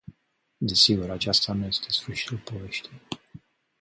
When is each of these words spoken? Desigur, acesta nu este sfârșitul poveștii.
Desigur, 0.59 1.09
acesta 1.11 1.53
nu 1.53 1.65
este 1.65 1.85
sfârșitul 1.91 2.37
poveștii. 2.37 3.01